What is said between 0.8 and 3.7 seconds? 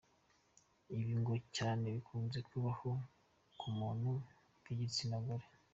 Ibi ngo cyane bikunze kubaho ku